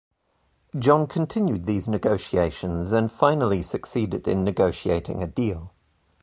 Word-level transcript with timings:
John 0.79 1.05
continued 1.05 1.67
these 1.67 1.87
negotiations 1.87 2.91
and 2.91 3.11
finally 3.11 3.61
succeeded 3.61 4.27
in 4.27 4.43
negotiating 4.43 5.21
a 5.21 5.27
deal. 5.27 5.75